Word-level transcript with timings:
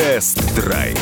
Тест-драйв. 0.00 0.98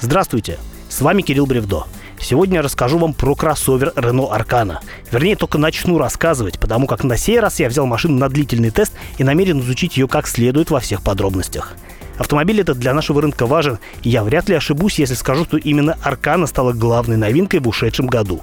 Здравствуйте, 0.00 0.58
с 0.88 1.02
вами 1.02 1.20
Кирилл 1.20 1.44
Бревдо. 1.44 1.84
Сегодня 2.18 2.54
я 2.54 2.62
расскажу 2.62 2.96
вам 2.96 3.12
про 3.12 3.34
кроссовер 3.34 3.92
Renault 3.96 4.34
Arcana. 4.34 4.78
Вернее, 5.10 5.36
только 5.36 5.58
начну 5.58 5.98
рассказывать, 5.98 6.58
потому 6.58 6.86
как 6.86 7.04
на 7.04 7.18
сей 7.18 7.38
раз 7.38 7.60
я 7.60 7.68
взял 7.68 7.84
машину 7.84 8.16
на 8.16 8.30
длительный 8.30 8.70
тест 8.70 8.94
и 9.18 9.24
намерен 9.24 9.60
изучить 9.60 9.98
ее 9.98 10.08
как 10.08 10.26
следует 10.26 10.70
во 10.70 10.80
всех 10.80 11.02
подробностях. 11.02 11.74
Автомобиль 12.16 12.62
этот 12.62 12.78
для 12.78 12.94
нашего 12.94 13.20
рынка 13.20 13.44
важен, 13.44 13.78
и 14.02 14.08
я 14.08 14.24
вряд 14.24 14.48
ли 14.48 14.54
ошибусь, 14.54 14.98
если 14.98 15.14
скажу, 15.14 15.44
что 15.44 15.58
именно 15.58 15.98
Аркана 16.02 16.46
стала 16.46 16.72
главной 16.72 17.18
новинкой 17.18 17.60
в 17.60 17.68
ушедшем 17.68 18.06
году. 18.06 18.40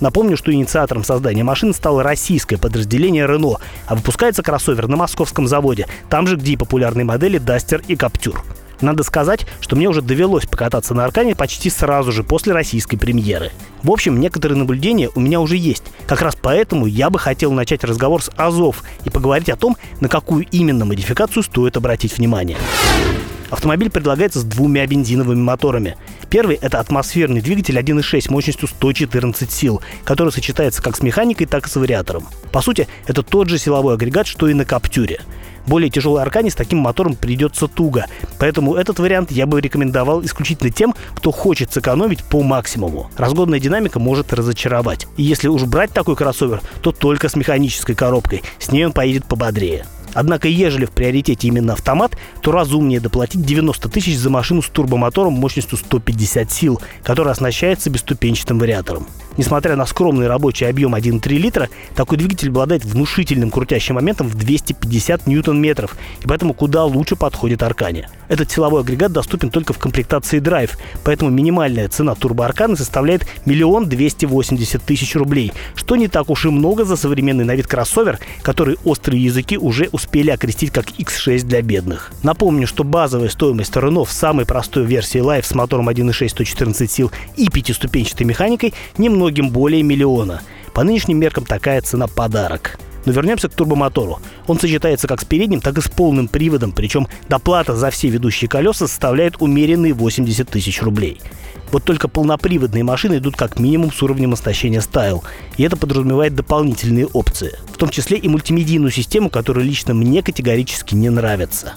Напомню, 0.00 0.36
что 0.36 0.52
инициатором 0.52 1.04
создания 1.04 1.44
машины 1.44 1.72
стало 1.72 2.02
российское 2.02 2.58
подразделение 2.58 3.26
Renault, 3.26 3.60
а 3.86 3.94
выпускается 3.94 4.42
кроссовер 4.42 4.88
на 4.88 4.96
московском 4.96 5.46
заводе, 5.46 5.86
там 6.10 6.26
же, 6.26 6.36
где 6.36 6.52
и 6.52 6.56
популярные 6.56 7.04
модели 7.04 7.40
Duster 7.40 7.82
и 7.86 7.94
Captur. 7.94 8.38
Надо 8.80 9.02
сказать, 9.02 9.46
что 9.60 9.74
мне 9.74 9.88
уже 9.88 10.02
довелось 10.02 10.46
покататься 10.46 10.94
на 10.94 11.04
Аркане 11.04 11.34
почти 11.34 11.70
сразу 11.70 12.12
же 12.12 12.22
после 12.22 12.52
российской 12.52 12.96
премьеры. 12.96 13.50
В 13.82 13.90
общем, 13.90 14.20
некоторые 14.20 14.58
наблюдения 14.58 15.08
у 15.14 15.20
меня 15.20 15.40
уже 15.40 15.56
есть. 15.56 15.84
Как 16.06 16.20
раз 16.20 16.36
поэтому 16.40 16.86
я 16.86 17.08
бы 17.08 17.18
хотел 17.18 17.52
начать 17.52 17.84
разговор 17.84 18.22
с 18.22 18.30
Азов 18.36 18.82
и 19.04 19.10
поговорить 19.10 19.48
о 19.48 19.56
том, 19.56 19.76
на 20.00 20.08
какую 20.08 20.46
именно 20.50 20.84
модификацию 20.84 21.42
стоит 21.42 21.76
обратить 21.76 22.18
внимание. 22.18 22.58
Автомобиль 23.50 23.90
предлагается 23.90 24.40
с 24.40 24.44
двумя 24.44 24.86
бензиновыми 24.86 25.40
моторами. 25.40 25.96
Первый– 26.30 26.56
это 26.60 26.80
атмосферный 26.80 27.40
двигатель 27.40 27.78
1.6 27.78 28.30
мощностью 28.30 28.68
114 28.68 29.50
сил, 29.50 29.80
который 30.04 30.32
сочетается 30.32 30.82
как 30.82 30.96
с 30.96 31.02
механикой, 31.02 31.46
так 31.46 31.66
и 31.66 31.70
с 31.70 31.76
вариатором. 31.76 32.26
По 32.52 32.60
сути, 32.60 32.88
это 33.06 33.22
тот 33.22 33.48
же 33.48 33.58
силовой 33.58 33.94
агрегат, 33.94 34.26
что 34.26 34.48
и 34.48 34.54
на 34.54 34.64
Каптюре. 34.64 35.20
Более 35.66 35.90
тяжелой 35.90 36.22
Аркане 36.22 36.50
с 36.50 36.54
таким 36.54 36.78
мотором 36.78 37.16
придется 37.16 37.66
туго, 37.66 38.06
поэтому 38.38 38.76
этот 38.76 39.00
вариант 39.00 39.32
я 39.32 39.46
бы 39.46 39.60
рекомендовал 39.60 40.24
исключительно 40.24 40.70
тем, 40.70 40.94
кто 41.14 41.32
хочет 41.32 41.72
сэкономить 41.72 42.22
по 42.22 42.42
максимуму. 42.42 43.10
Разгонная 43.16 43.58
динамика 43.58 43.98
может 43.98 44.32
разочаровать. 44.32 45.08
И 45.16 45.24
если 45.24 45.48
уж 45.48 45.64
брать 45.64 45.92
такой 45.92 46.14
кроссовер, 46.14 46.62
то 46.82 46.92
только 46.92 47.28
с 47.28 47.34
механической 47.34 47.94
коробкой. 47.94 48.42
С 48.60 48.70
ней 48.70 48.86
он 48.86 48.92
поедет 48.92 49.24
пободрее. 49.24 49.86
Однако, 50.16 50.48
ежели 50.48 50.86
в 50.86 50.92
приоритете 50.92 51.48
именно 51.48 51.74
автомат, 51.74 52.16
то 52.40 52.50
разумнее 52.50 53.00
доплатить 53.00 53.42
90 53.42 53.90
тысяч 53.90 54.16
за 54.16 54.30
машину 54.30 54.62
с 54.62 54.66
турбомотором 54.66 55.34
мощностью 55.34 55.76
150 55.76 56.50
сил, 56.50 56.80
которая 57.02 57.32
оснащается 57.32 57.90
бесступенчатым 57.90 58.58
вариатором. 58.58 59.06
Несмотря 59.36 59.76
на 59.76 59.86
скромный 59.86 60.28
рабочий 60.28 60.64
объем 60.64 60.94
1,3 60.94 61.28
литра, 61.36 61.68
такой 61.94 62.18
двигатель 62.18 62.48
обладает 62.48 62.84
внушительным 62.84 63.50
крутящим 63.50 63.96
моментом 63.96 64.28
в 64.28 64.34
250 64.34 65.26
ньютон-метров, 65.26 65.96
и 66.22 66.26
поэтому 66.26 66.54
куда 66.54 66.84
лучше 66.84 67.16
подходит 67.16 67.62
Аркане. 67.62 68.08
Этот 68.28 68.50
силовой 68.50 68.80
агрегат 68.80 69.12
доступен 69.12 69.50
только 69.50 69.72
в 69.72 69.78
комплектации 69.78 70.40
Drive, 70.40 70.70
поэтому 71.04 71.30
минимальная 71.30 71.88
цена 71.88 72.14
турбо 72.14 72.44
Арканы 72.46 72.76
составляет 72.76 73.26
миллион 73.44 73.88
двести 73.88 74.24
восемьдесят 74.24 74.82
тысяч 74.82 75.14
рублей, 75.14 75.52
что 75.74 75.96
не 75.96 76.08
так 76.08 76.30
уж 76.30 76.46
и 76.46 76.48
много 76.48 76.84
за 76.84 76.96
современный 76.96 77.44
на 77.44 77.54
вид 77.54 77.66
кроссовер, 77.66 78.18
который 78.42 78.76
острые 78.84 79.22
языки 79.22 79.58
уже 79.58 79.88
успели 79.92 80.30
окрестить 80.30 80.72
как 80.72 80.86
X6 80.98 81.44
для 81.44 81.62
бедных. 81.62 82.10
Напомню, 82.22 82.66
что 82.66 82.84
базовая 82.84 83.28
стоимость 83.28 83.74
Renault 83.74 84.06
в 84.06 84.12
самой 84.12 84.46
простой 84.46 84.84
версии 84.84 85.20
Live 85.20 85.44
с 85.44 85.54
мотором 85.54 85.88
1.6 85.88 86.28
114 86.28 86.90
сил 86.90 87.12
и 87.36 87.48
пятиступенчатой 87.48 88.26
механикой 88.26 88.74
немного 88.98 89.25
многим 89.26 89.50
более 89.50 89.82
миллиона. 89.82 90.40
По 90.72 90.84
нынешним 90.84 91.18
меркам 91.18 91.44
такая 91.44 91.80
цена 91.80 92.06
подарок. 92.06 92.78
Но 93.06 93.12
вернемся 93.12 93.48
к 93.48 93.54
турбомотору. 93.54 94.20
Он 94.46 94.56
сочетается 94.56 95.08
как 95.08 95.20
с 95.20 95.24
передним, 95.24 95.60
так 95.60 95.76
и 95.78 95.80
с 95.80 95.88
полным 95.88 96.28
приводом, 96.28 96.70
причем 96.70 97.08
доплата 97.28 97.74
за 97.74 97.90
все 97.90 98.08
ведущие 98.08 98.48
колеса 98.48 98.86
составляет 98.86 99.42
умеренные 99.42 99.94
80 99.94 100.48
тысяч 100.48 100.80
рублей. 100.80 101.20
Вот 101.72 101.82
только 101.82 102.06
полноприводные 102.06 102.84
машины 102.84 103.16
идут 103.18 103.36
как 103.36 103.58
минимум 103.58 103.92
с 103.92 104.00
уровнем 104.00 104.32
оснащения 104.32 104.80
Style, 104.80 105.24
и 105.56 105.64
это 105.64 105.76
подразумевает 105.76 106.36
дополнительные 106.36 107.06
опции, 107.06 107.58
в 107.72 107.78
том 107.78 107.88
числе 107.88 108.16
и 108.18 108.28
мультимедийную 108.28 108.92
систему, 108.92 109.28
которая 109.28 109.64
лично 109.64 109.92
мне 109.92 110.22
категорически 110.22 110.94
не 110.94 111.10
нравится. 111.10 111.72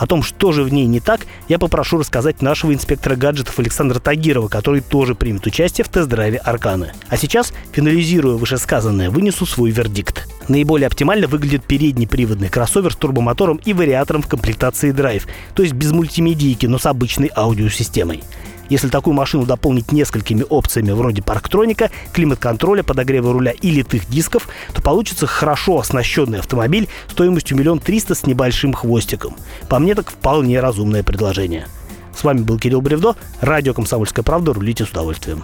О 0.00 0.06
том, 0.06 0.22
что 0.22 0.50
же 0.50 0.64
в 0.64 0.72
ней 0.72 0.86
не 0.86 0.98
так, 0.98 1.26
я 1.46 1.58
попрошу 1.58 1.98
рассказать 1.98 2.40
нашего 2.40 2.72
инспектора 2.72 3.16
гаджетов 3.16 3.58
Александра 3.58 3.98
Тагирова, 3.98 4.48
который 4.48 4.80
тоже 4.80 5.14
примет 5.14 5.46
участие 5.46 5.84
в 5.84 5.90
тест-драйве 5.90 6.38
Арканы. 6.38 6.94
А 7.10 7.18
сейчас, 7.18 7.52
финализируя 7.72 8.36
вышесказанное, 8.36 9.10
вынесу 9.10 9.44
свой 9.44 9.70
вердикт. 9.70 10.26
Наиболее 10.48 10.86
оптимально 10.86 11.26
выглядит 11.26 11.64
передний 11.64 12.08
приводный 12.08 12.48
кроссовер 12.48 12.94
с 12.94 12.96
турбомотором 12.96 13.60
и 13.62 13.74
вариатором 13.74 14.22
в 14.22 14.26
комплектации 14.26 14.90
Drive, 14.90 15.24
то 15.54 15.62
есть 15.62 15.74
без 15.74 15.92
мультимедийки, 15.92 16.64
но 16.64 16.78
с 16.78 16.86
обычной 16.86 17.30
аудиосистемой. 17.36 18.22
Если 18.70 18.88
такую 18.88 19.14
машину 19.14 19.44
дополнить 19.44 19.90
несколькими 19.92 20.44
опциями 20.48 20.92
вроде 20.92 21.22
парктроника, 21.22 21.90
климат-контроля, 22.12 22.84
подогрева 22.84 23.32
руля 23.32 23.50
и 23.50 23.70
литых 23.70 24.08
дисков, 24.08 24.48
то 24.72 24.80
получится 24.80 25.26
хорошо 25.26 25.80
оснащенный 25.80 26.38
автомобиль 26.38 26.88
стоимостью 27.08 27.58
миллион 27.58 27.80
триста 27.80 28.14
с 28.14 28.26
небольшим 28.26 28.72
хвостиком. 28.72 29.36
По 29.68 29.80
мне 29.80 29.94
так 29.96 30.10
вполне 30.10 30.60
разумное 30.60 31.02
предложение. 31.02 31.66
С 32.16 32.22
вами 32.22 32.40
был 32.40 32.58
Кирилл 32.58 32.80
Бревдо, 32.80 33.16
радио 33.40 33.74
«Комсомольская 33.74 34.22
правда». 34.22 34.52
Рулите 34.52 34.84
с 34.84 34.90
удовольствием. 34.90 35.42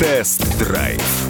Тест-драйв 0.00 1.23